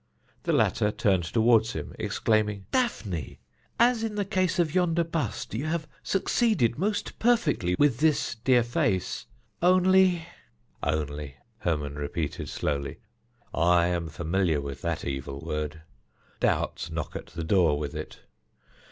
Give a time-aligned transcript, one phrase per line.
[0.41, 3.37] The latter turned toward him, exclaiming: "Daphne!
[3.79, 8.63] As in the case of yonder bust, you have succeeded most perfectly with this dear
[8.63, 9.27] face
[9.61, 10.25] only"
[10.95, 12.97] "Only," Hermon repeated slowly;
[13.53, 15.83] "I am familiar with that evil word.
[16.39, 18.21] Doubts knock at the door with it.